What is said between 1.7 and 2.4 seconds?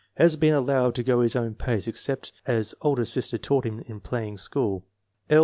except